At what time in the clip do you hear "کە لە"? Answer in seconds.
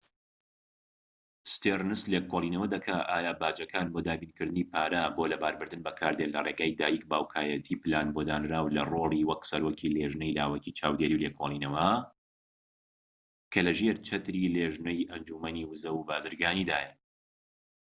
13.51-13.71